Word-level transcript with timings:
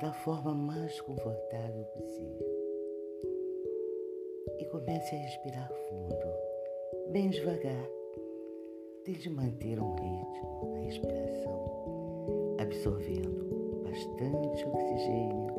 da 0.00 0.12
forma 0.12 0.54
mais 0.54 1.00
confortável 1.00 1.84
possível. 1.86 2.56
E 4.58 4.64
comece 4.66 5.14
a 5.14 5.18
respirar 5.18 5.70
fundo, 5.88 7.12
bem 7.12 7.30
devagar. 7.30 7.88
Tente 9.04 9.30
manter 9.30 9.80
um 9.80 9.94
ritmo 9.94 10.72
na 10.72 10.78
respiração, 10.80 12.56
absorvendo 12.58 13.82
bastante 13.84 14.64
oxigênio 14.66 15.54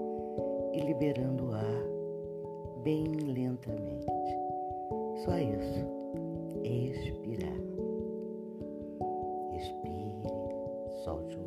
e 0.74 0.80
liberando 0.82 1.48
o 1.48 1.54
ar 1.54 1.88
bem 2.84 3.06
lentamente. 3.06 4.06
Só 5.24 5.38
isso. 5.38 5.98
Expirar. 6.64 7.58
Expire, 9.56 10.22
solte 11.04 11.38
o 11.38 11.47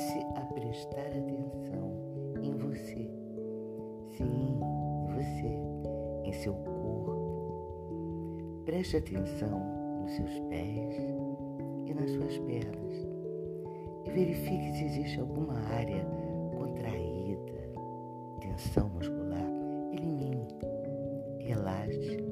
comece 0.00 0.26
a 0.34 0.40
prestar 0.54 1.06
atenção 1.08 1.92
em 2.42 2.54
você. 2.56 3.10
Sim, 4.16 4.58
você, 5.14 5.60
em 6.24 6.32
seu 6.32 6.54
corpo. 6.54 7.12
Preste 8.64 8.96
atenção 8.96 9.60
nos 10.00 10.12
seus 10.12 10.40
pés 10.48 10.96
e 11.86 11.92
nas 11.92 12.10
suas 12.12 12.38
pernas. 12.38 13.06
E 14.06 14.10
verifique 14.10 14.72
se 14.72 14.84
existe 14.84 15.20
alguma 15.20 15.58
área 15.68 16.02
contraída, 16.56 17.70
tensão 18.40 18.88
muscular. 18.88 19.50
Elimine, 19.92 20.48
relaxe 21.40 22.29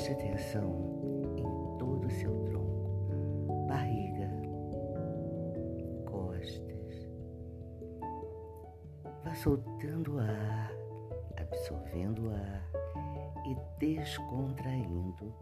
preste 0.00 0.12
atenção 0.12 1.34
em 1.36 1.78
todo 1.78 2.06
o 2.06 2.10
seu 2.10 2.34
tronco, 2.46 3.66
barriga, 3.68 4.30
costas. 6.06 7.08
Vá 9.22 9.34
soltando 9.34 10.14
o 10.14 10.18
ar, 10.20 10.72
absorvendo 11.36 12.28
o 12.28 12.30
ar 12.30 12.66
e 13.44 13.56
descontraindo 13.78 15.34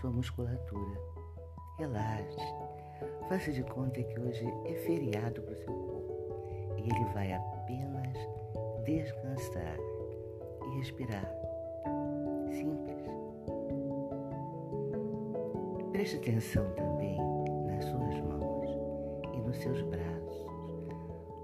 sua 0.00 0.10
musculatura. 0.10 1.00
Relaxe. 1.78 2.40
Faça 3.28 3.52
de 3.52 3.62
conta 3.62 4.02
que 4.02 4.18
hoje 4.18 4.44
é 4.64 4.74
feriado 4.86 5.40
para 5.40 5.52
o 5.52 5.56
seu 5.56 5.72
corpo 5.72 6.74
e 6.78 6.82
ele 6.82 7.04
vai 7.14 7.32
apenas 7.32 8.18
descansar 8.84 9.76
e 10.66 10.78
respirar. 10.78 11.39
Preste 15.92 16.16
atenção 16.16 16.70
também 16.74 17.18
nas 17.66 17.84
suas 17.84 18.20
mãos 18.20 18.68
e 19.34 19.40
nos 19.40 19.56
seus 19.56 19.82
braços, 19.82 20.46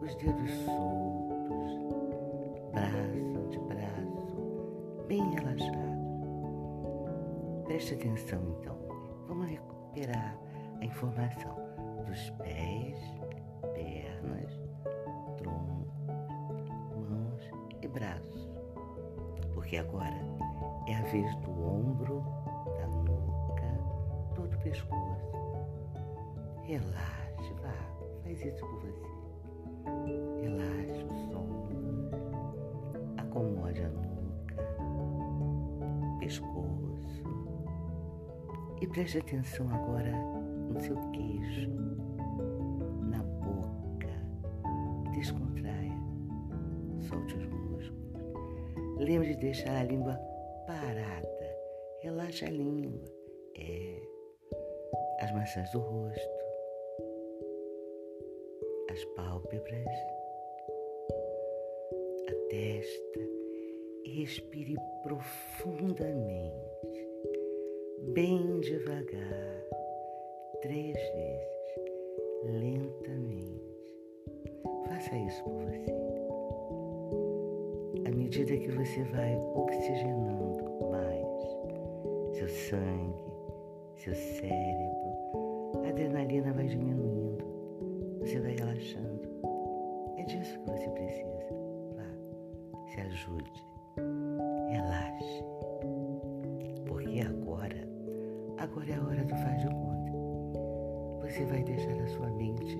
os 0.00 0.14
dedos 0.16 0.50
soltos, 0.64 1.72
braço 2.72 3.36
antebraço, 3.46 4.36
bem 5.08 5.22
relaxados. 5.34 5.76
Preste 7.64 7.94
atenção 7.94 8.40
então. 8.60 8.76
Vamos 9.26 9.48
recuperar 9.50 10.38
a 10.80 10.84
informação 10.84 11.56
dos 12.06 12.30
pés, 12.30 12.98
pernas, 13.74 14.60
tronco, 15.38 15.86
mãos 16.96 17.50
e 17.82 17.88
braços. 17.88 18.48
Porque 19.54 19.76
agora 19.78 20.20
é 20.86 20.94
a 20.94 21.02
vez 21.02 21.34
do 21.36 21.50
ombro, 21.50 22.24
pescoço. 24.68 25.30
Relaxe, 26.64 27.52
vá, 27.62 27.72
faz 28.24 28.44
isso 28.44 28.60
por 28.66 28.80
você. 28.80 29.06
Relaxe 30.42 31.04
os 31.04 31.36
ombros, 31.36 32.12
acomode 33.16 33.80
a 33.80 33.88
nuca, 33.88 34.66
pescoço. 36.18 37.22
E 38.80 38.86
preste 38.88 39.18
atenção 39.18 39.70
agora 39.70 40.12
no 40.68 40.80
seu 40.80 40.96
queixo, 41.12 41.70
na 43.08 43.22
boca. 43.22 44.08
Descontraia, 45.12 45.96
solte 47.08 47.36
os 47.36 47.46
músculos. 47.46 47.92
Lembre 48.98 49.28
de 49.28 49.40
deixar 49.40 49.76
a 49.76 49.84
língua 49.84 50.14
parada. 50.66 51.56
Relaxa 52.02 52.46
a 52.46 52.50
língua. 52.50 53.04
É. 53.54 53.95
Maçãs 55.36 55.70
do 55.70 55.80
rosto. 55.80 56.36
As 58.90 59.04
pálpebras. 59.16 59.84
A 62.26 62.34
testa. 62.48 63.20
Respire 64.06 64.76
profundamente. 65.02 66.54
Bem 68.14 68.60
devagar. 68.60 69.62
Três 70.62 70.96
vezes. 70.96 71.48
Lentamente. 72.44 73.94
Faça 74.88 75.14
isso 75.18 75.44
por 75.44 75.52
você 75.52 75.96
à 78.06 78.10
medida 78.10 78.56
que 78.56 78.70
você 78.70 79.02
vai 79.02 79.36
oxigenando 79.36 80.64
mais 80.90 81.26
seu 82.38 82.48
sangue, 82.48 83.35
seu 83.96 84.14
cérebro, 84.14 84.92
a 85.84 85.88
adrenalina 85.88 86.52
vai 86.52 86.66
diminuindo, 86.66 87.44
você 88.20 88.38
vai 88.40 88.54
relaxando. 88.54 89.22
É 90.16 90.22
disso 90.24 90.58
que 90.60 90.70
você 90.70 90.88
precisa. 90.90 91.46
Vá, 91.96 92.88
se 92.88 93.00
ajude, 93.00 93.64
relaxe. 94.68 95.44
Porque 96.86 97.20
agora, 97.20 97.88
agora 98.58 98.90
é 98.90 98.94
a 98.94 99.02
hora 99.02 99.24
do 99.24 99.34
faz 99.36 99.60
de 99.60 99.68
conta. 99.68 100.12
Você 101.22 101.44
vai 101.46 101.62
deixar 101.62 102.00
a 102.00 102.06
sua 102.06 102.30
mente 102.30 102.78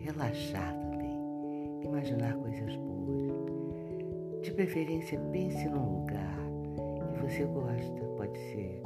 relaxar 0.00 0.74
também, 0.74 1.80
imaginar 1.82 2.34
coisas 2.36 2.76
boas 2.76 2.94
de 4.42 4.52
preferência, 4.52 5.18
pense 5.32 5.66
num 5.68 6.00
lugar 6.00 6.38
que 7.14 7.22
você 7.22 7.44
gosta. 7.44 8.04
Pode 8.16 8.38
ser 8.38 8.82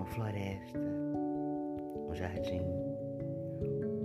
uma 0.00 0.06
floresta, 0.06 0.78
um 0.78 2.14
jardim, 2.14 2.62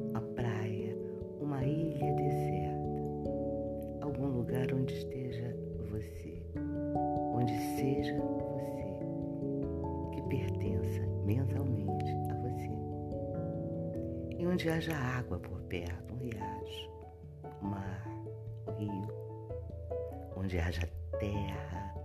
uma 0.09 0.19
praia, 0.35 0.93
uma 1.39 1.63
ilha 1.63 2.13
deserta, 2.15 3.31
algum 4.01 4.27
lugar 4.27 4.73
onde 4.73 4.93
esteja 4.93 5.55
você, 5.89 6.43
onde 7.33 7.57
seja 7.77 8.13
você, 8.19 8.99
que 10.11 10.21
pertença 10.23 11.01
mentalmente 11.23 12.11
a 12.29 12.35
você. 12.41 14.37
E 14.37 14.45
onde 14.45 14.69
haja 14.69 14.97
água 14.97 15.39
por 15.39 15.61
perto, 15.61 16.13
um 16.13 16.17
riacho, 16.17 16.91
um 17.63 17.67
mar, 17.67 18.05
um 18.67 18.71
rio, 18.73 19.07
onde 20.35 20.59
haja 20.59 20.89
terra, 21.21 21.95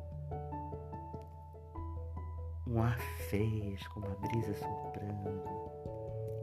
um 2.70 2.80
ar 2.80 2.98
fresco, 3.28 3.98
uma 3.98 4.14
brisa 4.16 4.54
soprando 4.54 5.42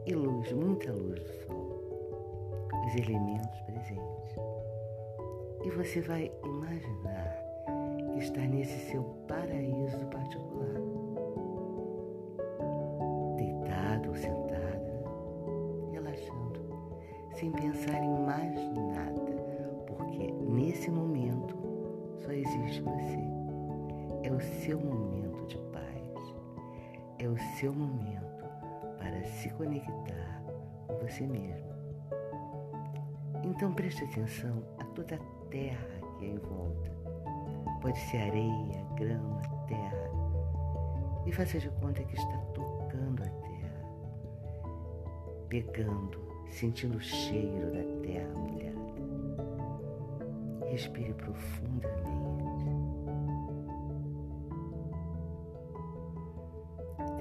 e 0.06 0.14
luz, 0.14 0.52
muita 0.52 0.92
luz 0.92 1.18
do 1.20 1.32
sol, 1.46 2.68
os 2.86 2.94
elementos 2.96 3.60
presentes. 3.62 4.36
E 5.64 5.70
você 5.70 6.02
vai 6.02 6.30
imaginar 6.44 7.34
que 8.12 8.18
está 8.18 8.42
nesse 8.42 8.90
seu 8.90 9.02
paraíso 9.26 10.04
particular, 10.06 10.80
deitado 13.36 14.10
ou 14.10 14.16
sentada, 14.16 15.02
relaxando, 15.92 16.60
sem 17.38 17.50
pensar 17.52 18.02
em 18.02 18.26
mais 18.26 18.54
nada, 18.76 19.84
porque 19.86 20.30
nesse 20.32 20.90
momento 20.90 21.56
só 22.18 22.32
existe 22.32 22.82
você. 22.82 23.28
É 24.24 24.32
o 24.32 24.40
seu 24.40 24.78
momento 24.78 25.46
de 25.46 25.56
paz. 25.72 25.87
É 27.18 27.26
o 27.26 27.36
seu 27.58 27.72
momento 27.72 28.44
para 28.98 29.24
se 29.24 29.48
conectar 29.50 30.42
com 30.86 30.94
você 30.98 31.26
mesmo. 31.26 31.68
Então 33.42 33.72
preste 33.72 34.04
atenção 34.04 34.62
a 34.78 34.84
toda 34.84 35.16
a 35.16 35.48
terra 35.50 35.88
que 36.18 36.26
é 36.26 36.28
em 36.28 36.38
volta. 36.38 36.90
Pode 37.80 37.98
ser 37.98 38.18
areia, 38.18 38.84
grama, 38.96 39.40
terra. 39.66 40.10
E 41.26 41.32
faça 41.32 41.58
de 41.58 41.68
conta 41.80 42.02
que 42.04 42.14
está 42.14 42.36
tocando 42.54 43.22
a 43.22 43.28
terra, 43.28 43.84
pegando, 45.48 46.20
sentindo 46.50 46.98
o 46.98 47.00
cheiro 47.00 47.72
da 47.72 47.82
terra 48.06 48.28
molhada. 48.34 48.78
Respire 50.70 51.14
profundamente. 51.14 52.17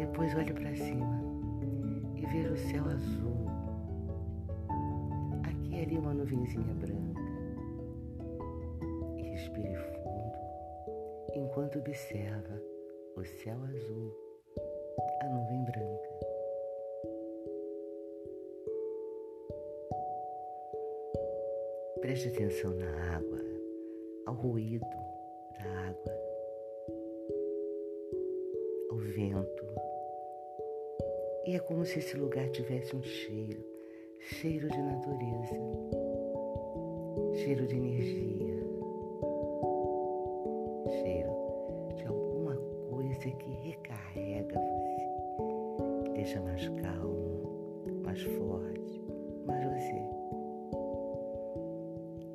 Depois 0.07 0.33
olhe 0.35 0.53
para 0.53 0.75
cima 0.75 1.21
e 2.15 2.25
veja 2.25 2.51
o 2.51 2.57
céu 2.57 2.83
azul. 2.85 3.45
Aqui 5.43 5.75
e 5.75 5.81
ali 5.81 5.97
uma 5.97 6.13
nuvenzinha 6.13 6.73
branca. 6.73 7.21
E 9.17 9.21
respire 9.21 9.75
fundo 9.75 9.97
enquanto 11.35 11.79
observa 11.79 12.61
o 13.15 13.23
céu 13.23 13.57
azul, 13.63 14.15
a 15.21 15.29
nuvem 15.29 15.63
branca. 15.65 16.09
Preste 22.01 22.29
atenção 22.29 22.73
na 22.75 23.15
água, 23.15 23.39
ao 24.25 24.35
ruído 24.35 24.85
da 25.59 25.89
água, 25.89 26.13
ao 28.89 28.97
vento. 28.97 29.86
E 31.47 31.55
é 31.55 31.59
como 31.59 31.85
se 31.85 31.99
esse 31.99 32.17
lugar 32.17 32.49
tivesse 32.49 32.93
um 32.93 33.01
cheiro, 33.01 33.63
cheiro 34.19 34.69
de 34.69 34.81
natureza, 34.81 35.55
cheiro 37.35 37.65
de 37.65 37.77
energia, 37.77 38.53
cheiro 40.89 41.31
de 41.95 42.05
alguma 42.05 42.53
coisa 42.89 43.31
que 43.31 43.49
recarrega 43.65 44.59
você, 44.59 46.11
deixa 46.15 46.41
mais 46.41 46.67
calmo, 46.81 47.95
mais 48.03 48.21
forte, 48.21 49.01
mais 49.45 49.63
você. 49.63 50.01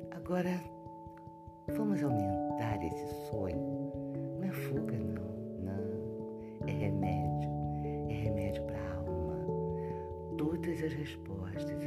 Agora, 0.09 0.59
vamos 1.67 2.01
aumentar 2.01 2.83
esse 2.83 3.29
sonho. 3.29 3.93
Não 4.39 4.43
é 4.43 4.51
fuga, 4.51 4.97
não. 4.97 5.12
As 10.83 10.93
respostas 10.93 11.82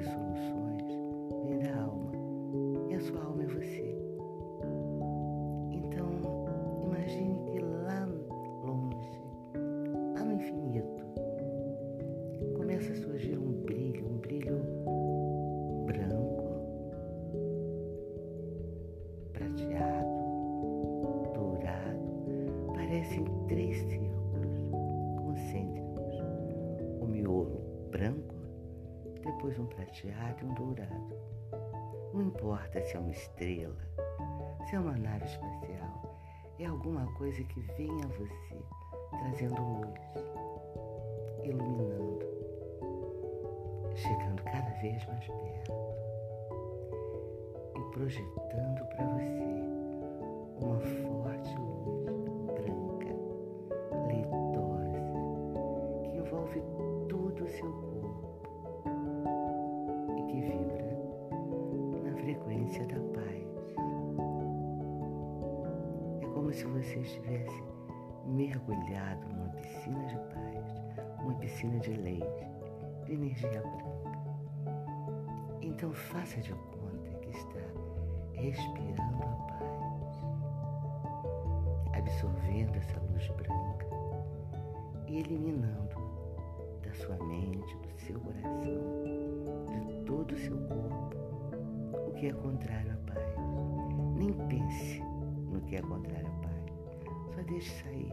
um 30.43 30.53
e 30.53 30.55
dourado. 30.55 31.17
Não 32.13 32.23
importa 32.23 32.81
se 32.83 32.97
é 32.97 33.01
uma 33.01 33.11
estrela, 33.11 33.77
se 34.67 34.77
é 34.77 34.81
uma 34.81 34.97
nave 34.97 35.25
espacial, 35.25 36.17
é 36.59 36.67
alguma 36.67 37.07
coisa 37.15 37.43
que 37.45 37.61
vem 37.77 37.91
a 38.03 38.07
você 38.07 38.63
trazendo 39.11 39.63
luz, 39.63 40.01
iluminando, 41.45 42.27
chegando 43.95 44.43
cada 44.45 44.71
vez 44.81 45.07
mais 45.07 45.27
perto 45.27 45.97
projetando 47.97 48.85
para 48.89 49.07
você 49.07 49.65
uma 50.61 50.79
forte 50.79 51.57
luz 51.57 52.05
branca, 52.45 53.15
leitosa, 54.07 55.01
que 56.03 56.19
envolve 56.19 56.63
todo 57.09 57.43
o 57.43 57.49
seu 57.49 57.73
corpo 57.73 57.86
frequência 62.77 62.87
da 62.87 63.01
paz. 63.15 63.47
É 66.21 66.27
como 66.35 66.53
se 66.53 66.65
você 66.65 66.99
estivesse 66.99 67.63
mergulhado 68.27 69.27
numa 69.29 69.49
piscina 69.51 70.05
de 70.07 70.17
paz, 70.17 70.65
uma 71.21 71.35
piscina 71.35 71.79
de 71.81 71.93
leite, 71.93 72.47
de 73.07 73.15
energia 73.15 73.61
branca. 73.61 73.87
Então 75.63 75.93
faça 75.93 76.41
de 76.41 76.53
conta 76.53 77.11
que 77.23 77.31
está 77.31 77.61
respirando 78.35 79.23
a 79.23 79.37
paz, 79.49 80.25
absorvendo 81.95 82.77
essa 82.77 83.01
luz 83.01 83.29
branca 83.29 83.87
e 85.09 85.19
eliminando 85.21 85.97
da 86.83 86.93
sua 86.93 87.17
mente, 87.25 87.77
do 87.77 88.01
seu 88.01 88.21
coração, 88.21 89.16
que 92.17 92.29
é 92.29 92.33
contrário 92.33 92.93
à 92.93 93.13
paz. 93.13 93.35
Nem 94.17 94.33
pense 94.49 95.03
no 95.53 95.61
que 95.63 95.77
é 95.77 95.83
contrário 95.83 96.27
à 96.27 96.41
paz. 96.43 97.35
Só 97.35 97.43
deixe 97.43 97.71
sair, 97.83 98.13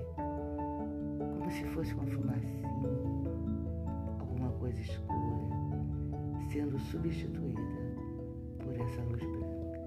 como 1.37 1.49
se 1.51 1.63
fosse 1.67 1.93
uma 1.93 2.05
fumacinha, 2.05 2.69
alguma 4.19 4.51
coisa 4.59 4.79
escura, 4.79 5.47
sendo 6.51 6.77
substituída 6.79 7.61
por 8.61 8.75
essa 8.75 9.01
luz 9.03 9.23
branca. 9.23 9.81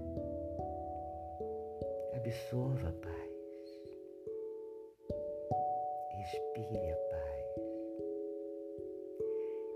Absorva 2.14 2.88
a 2.88 2.92
paz. 2.92 3.26
Respire 6.16 6.90
a 6.90 6.96
paz. 6.96 7.36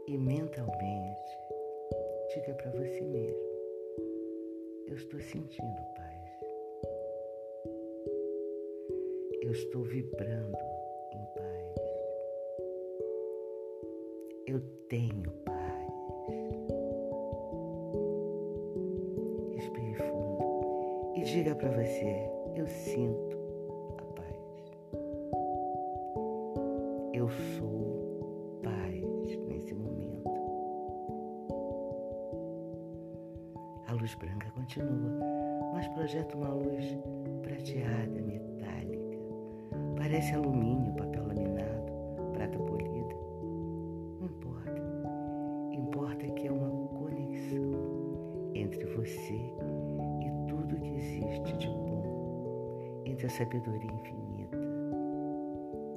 E 0.08 0.16
mentalmente 0.16 1.38
diga 2.34 2.54
para 2.54 2.70
você 2.70 3.00
mesmo: 3.02 3.49
Eu 4.90 4.96
estou 4.96 5.20
sentindo 5.20 5.82
paz. 5.94 6.40
Eu 9.40 9.52
estou 9.52 9.84
vibrando 9.84 10.58
em 11.12 11.24
paz. 11.36 11.74
Eu 14.48 14.60
tenho 14.88 15.30
paz. 15.44 15.92
Respire 19.54 19.94
fundo 19.94 21.12
e 21.14 21.22
diga 21.22 21.54
para 21.54 21.70
você: 21.70 22.28
eu 22.56 22.66
sinto 22.66 23.38
a 23.96 24.02
paz. 24.16 24.36
Eu 27.14 27.28
sou 27.28 27.79
luz 34.10 34.14
branca 34.16 34.50
continua, 34.50 35.10
mas 35.72 35.86
projeta 35.88 36.36
uma 36.36 36.48
luz 36.48 36.98
prateada, 37.42 38.20
metálica. 38.20 39.18
Parece 39.96 40.34
alumínio, 40.34 40.92
papel 40.94 41.26
laminado, 41.28 41.92
prata 42.32 42.58
polida. 42.58 43.14
Não 44.20 44.26
importa. 44.26 44.82
Importa 45.72 46.26
que 46.26 46.48
é 46.48 46.50
uma 46.50 46.70
conexão 46.88 48.50
entre 48.54 48.84
você 48.86 49.34
e 49.34 50.48
tudo 50.48 50.80
que 50.80 50.96
existe 50.96 51.56
de 51.58 51.68
bom 51.68 53.02
entre 53.04 53.26
a 53.26 53.30
sabedoria 53.30 53.92
infinita, 53.92 54.58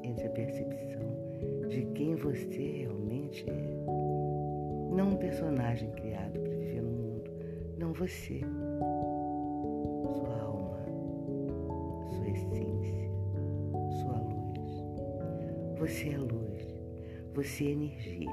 entre 0.03 0.27
a 0.27 0.29
percepção 0.29 1.67
de 1.69 1.85
quem 1.95 2.15
você 2.15 2.83
realmente 2.83 3.49
é. 3.49 3.83
Não 4.95 5.09
um 5.09 5.15
personagem 5.15 5.89
criado 5.93 6.42
você. 7.93 8.39
Sua 10.13 10.41
alma, 10.41 10.79
sua 12.09 12.27
essência, 12.27 13.09
sua 14.01 14.17
luz. 14.17 15.79
Você 15.79 16.09
é 16.09 16.17
luz, 16.17 16.75
você 17.33 17.65
é 17.65 17.71
energia. 17.71 18.31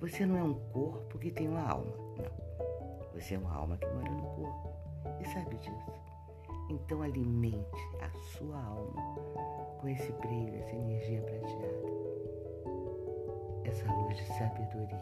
Você 0.00 0.26
não 0.26 0.36
é 0.36 0.42
um 0.42 0.54
corpo 0.72 1.18
que 1.18 1.30
tem 1.30 1.48
uma 1.48 1.66
alma, 1.66 1.96
não. 2.18 3.14
Você 3.14 3.34
é 3.34 3.38
uma 3.38 3.54
alma 3.54 3.78
que 3.78 3.86
mora 3.86 4.10
no 4.10 4.22
corpo 4.22 4.72
e 5.20 5.24
sabe 5.24 5.56
disso. 5.56 5.92
Então 6.68 7.00
alimente 7.00 7.80
a 8.02 8.10
sua 8.36 8.62
alma 8.62 9.16
com 9.80 9.88
esse 9.88 10.12
brilho, 10.12 10.54
essa 10.56 10.74
energia 10.74 11.22
prateada, 11.22 11.86
essa 13.64 13.90
luz 13.92 14.16
de 14.16 14.26
sabedoria, 14.36 15.00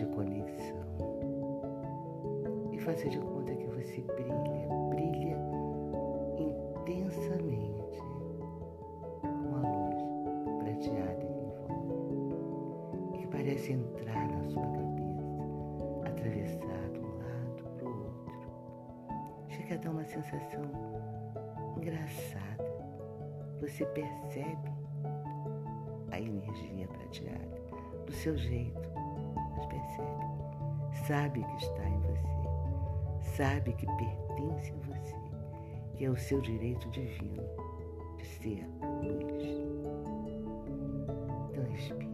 de 0.00 0.06
conexão. 0.06 0.80
E 2.72 2.78
faça 2.78 3.08
de 3.08 3.18
conta 3.18 3.54
que 3.54 3.66
você 3.66 4.00
brilha, 4.00 4.68
brilha 4.88 5.36
intensamente 6.38 8.00
com 9.22 9.56
a 9.56 9.60
luz 9.60 10.02
prateada 10.58 11.26
que 11.26 11.42
envolve 11.44 13.14
e 13.14 13.18
que 13.18 13.26
parece 13.26 13.72
entrar 13.72 14.28
na 14.28 14.42
sua 14.44 14.62
cabeça, 14.62 16.08
atravessar 16.08 16.80
chega 19.70 19.74
a 19.74 19.78
dar 19.78 19.90
uma 19.90 20.04
sensação 20.04 20.62
engraçada, 21.76 22.64
você 23.60 23.84
percebe 23.86 24.70
a 26.10 26.18
energia 26.18 26.88
prateada 26.88 27.60
do 28.06 28.12
seu 28.12 28.36
jeito, 28.36 28.90
mas 29.60 29.66
percebe. 29.66 30.30
Sabe 31.06 31.44
que 31.44 31.56
está 31.56 31.88
em 31.88 32.00
você, 32.00 32.48
sabe 33.36 33.72
que 33.72 33.86
pertence 33.86 34.72
a 34.72 34.76
você, 34.86 35.16
que 35.96 36.04
é 36.04 36.10
o 36.10 36.16
seu 36.16 36.40
direito 36.40 36.88
divino 36.90 37.42
de 38.16 38.24
ser 38.24 38.66
luz. 39.02 39.44
Então 41.50 41.64
respire, 41.64 42.08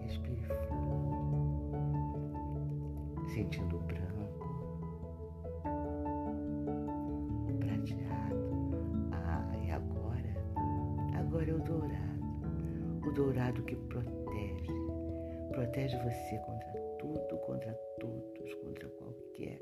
respire 0.00 0.42
fundo, 0.68 1.76
sentindo 3.34 3.76
o 3.76 3.80
branco, 3.80 4.46
o 7.48 7.54
prateado. 7.58 9.10
Ah, 9.12 9.56
e 9.64 9.70
agora? 9.70 10.34
Agora 11.18 11.50
é 11.50 11.54
o 11.54 11.58
dourado. 11.60 12.06
O 13.06 13.12
dourado 13.12 13.62
que 13.62 13.76
protege, 13.76 14.25
protege 15.66 15.96
você 15.96 16.38
contra 16.38 16.70
tudo, 16.98 17.38
contra 17.38 17.72
todos, 17.98 18.54
contra 18.54 18.88
qualquer 18.88 19.58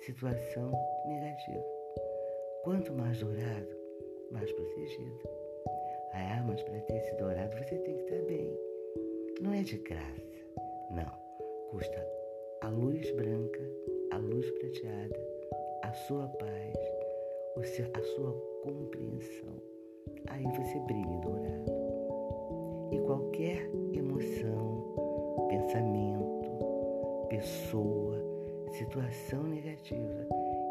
situação 0.00 0.72
negativa. 1.06 1.64
Quanto 2.64 2.92
mais 2.92 3.20
dourado, 3.20 3.68
mais 4.32 4.50
protegido. 4.50 5.20
Ah, 6.12 6.42
mas 6.44 6.60
para 6.62 6.80
ter 6.80 6.96
esse 6.96 7.14
dourado 7.16 7.56
você 7.56 7.76
tem 7.78 7.96
que 7.96 8.02
estar 8.02 8.22
bem. 8.26 8.58
Não 9.40 9.52
é 9.52 9.62
de 9.62 9.78
graça, 9.78 10.22
não. 10.90 11.24
Custa 11.70 12.04
a 12.62 12.68
luz 12.68 13.08
branca, 13.12 13.60
a 14.10 14.16
luz 14.16 14.50
prateada, 14.50 15.20
a 15.82 15.92
sua 15.92 16.26
paz, 16.26 16.74
a 17.94 18.02
sua 18.02 18.32
compreensão. 18.64 19.54
Aí 20.30 20.42
você 20.42 20.80
brilha 20.80 21.06
em 21.06 21.20
dourado. 21.20 21.72
E 22.92 22.98
qualquer 23.06 23.70
emoção, 23.92 24.73
pensamento, 25.54 27.26
pessoa, 27.28 28.18
situação 28.72 29.44
negativa 29.44 30.26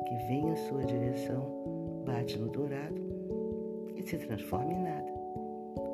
que 0.07 0.15
vem 0.27 0.49
em 0.49 0.55
sua 0.67 0.83
direção 0.83 2.03
bate 2.05 2.37
no 2.37 2.49
dourado 2.49 3.01
e 3.95 4.03
se 4.03 4.17
transforma 4.17 4.73
em 4.73 4.83
nada. 4.83 5.13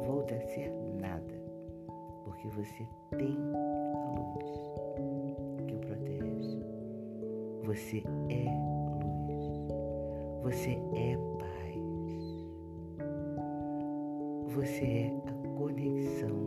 Volta 0.07 0.33
a 0.33 0.41
ser 0.41 0.71
nada, 0.99 1.33
porque 2.23 2.47
você 2.47 2.87
tem 3.15 3.37
a 3.53 4.09
luz 4.17 4.49
que 5.67 5.75
o 5.75 5.79
protege. 5.79 6.57
Você 7.63 8.03
é 8.29 8.45
luz. 9.27 9.43
Você 10.41 10.71
é 10.95 11.15
paz. 11.37 11.59
Você 14.55 14.85
é 14.85 15.13
a 15.29 15.33
conexão 15.57 16.38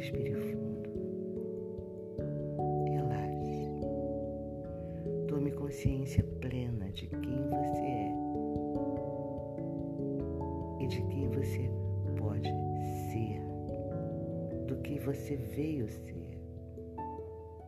respire 0.00 0.34
fundo. 0.34 0.88
Relaxe. 2.88 3.70
Tome 5.28 5.52
consciência 5.52 6.24
plena 6.40 6.90
de 6.92 7.06
quem 7.06 7.42
você 7.50 7.82
é 7.82 8.12
e 10.80 10.86
de 10.86 11.02
quem 11.02 11.28
você 11.28 11.70
pode 12.16 12.48
ser, 13.10 13.42
do 14.66 14.76
que 14.78 14.98
você 15.00 15.36
veio 15.36 15.86
ser, 15.86 16.40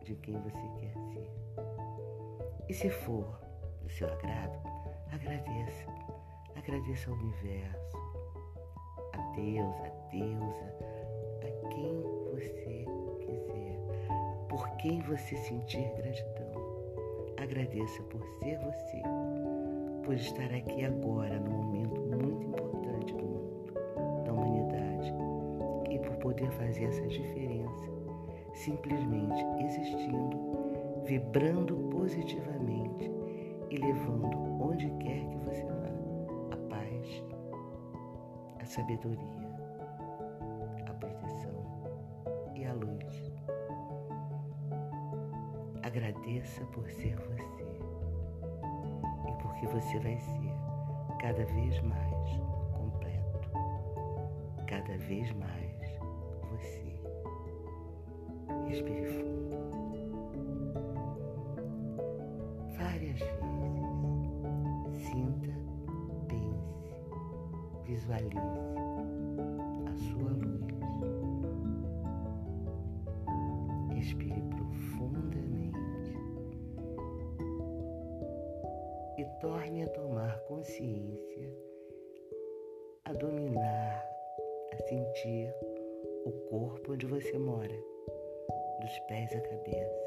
de 0.03 0.15
quem 0.15 0.33
você 0.41 0.67
quer 0.79 0.93
ser. 1.13 1.29
E 2.67 2.73
se 2.73 2.89
for 2.89 3.39
do 3.83 3.89
seu 3.91 4.07
agrado, 4.07 4.57
agradeça. 5.11 5.85
Agradeça 6.55 7.11
ao 7.11 7.17
universo, 7.17 7.97
a 9.13 9.17
Deus, 9.35 9.75
a 9.81 9.89
deusa, 10.09 10.73
quem 14.83 14.99
você 14.99 15.37
sentir 15.37 15.89
gratidão. 15.95 16.51
Agradeça 17.37 18.03
por 18.03 18.21
ser 18.39 18.59
você, 18.59 19.01
por 20.03 20.13
estar 20.13 20.53
aqui 20.53 20.83
agora, 20.83 21.39
num 21.39 21.63
momento 21.63 22.01
muito 22.01 22.43
importante 22.43 23.13
do 23.13 23.23
mundo, 23.23 23.73
da 24.25 24.33
humanidade, 24.33 25.13
e 25.89 25.97
por 25.99 26.17
poder 26.17 26.51
fazer 26.51 26.83
essa 26.83 27.07
diferença, 27.07 27.85
simplesmente 28.53 29.41
existindo, 29.63 30.37
vibrando 31.05 31.77
positivamente 31.89 33.09
e 33.69 33.77
levando 33.77 34.37
onde 34.61 34.89
quer 34.99 35.25
que 35.29 35.37
você 35.45 35.63
vá 35.63 36.55
a 36.55 36.57
paz, 36.69 37.23
a 38.59 38.65
sabedoria, 38.65 39.42
Agradeça 45.95 46.65
por 46.73 46.89
ser 46.89 47.15
você 47.17 47.53
e 49.29 49.33
porque 49.43 49.67
você 49.67 49.99
vai 49.99 50.17
ser 50.17 50.51
cada 51.21 51.45
vez 51.45 51.79
mais 51.83 52.41
completo, 52.73 53.51
cada 54.65 54.97
vez 54.97 55.31
mais 55.33 55.99
você. 56.49 56.99
Respire 58.67 59.05
fundo. 59.05 59.53
Várias 62.75 63.19
vezes. 63.19 63.29
Sinta, 65.11 65.53
pense, 66.27 66.95
visualize 67.85 68.39
a 69.85 69.95
sua 69.95 70.31
luz. 70.31 70.42
Onde 86.93 87.07
você 87.07 87.39
mora, 87.39 87.75
dos 88.79 88.99
pés 89.07 89.35
à 89.35 89.41
cabeça. 89.41 90.03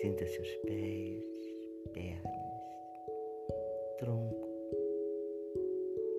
Sinta 0.00 0.26
seus 0.26 0.48
pés, 0.66 1.22
pernas, 1.92 2.32
tronco, 3.98 4.48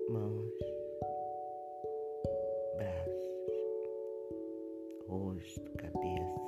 mãos, 0.08 0.54
braços, 2.74 3.28
rosto, 5.06 5.70
cabeça. 5.72 6.40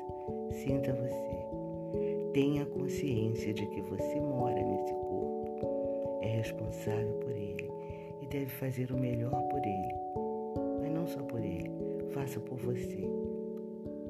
Sinta 0.53 0.95
você. 0.95 2.33
Tenha 2.33 2.65
consciência 2.65 3.53
de 3.53 3.67
que 3.67 3.83
você 3.83 4.21
mora 4.21 4.59
nesse 4.59 4.95
corpo, 4.95 6.19
é 6.23 6.29
responsável 6.29 7.13
por 7.19 7.33
ele 7.33 7.71
e 8.23 8.27
deve 8.27 8.47
fazer 8.47 8.91
o 8.91 8.97
melhor 8.97 9.43
por 9.51 9.61
ele. 9.61 9.95
Mas 10.81 10.91
não 10.91 11.07
só 11.07 11.23
por 11.25 11.45
ele, 11.45 11.82
faça 12.13 12.39
por 12.41 12.59
você, 12.59 13.05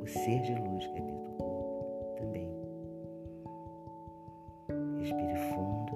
o 0.00 0.06
ser 0.06 0.40
de 0.42 0.54
luz 0.54 0.86
que 0.86 0.98
habita 0.98 1.28
o 1.28 1.34
corpo 1.36 2.14
também. 2.18 2.50
Respire 4.98 5.36
fundo. 5.50 5.92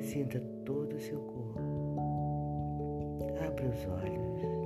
Sinta 0.00 0.40
todo 0.64 0.94
o 0.94 1.00
seu 1.00 1.18
corpo. 1.20 1.60
Abra 3.40 3.68
os 3.68 3.86
olhos. 3.86 4.65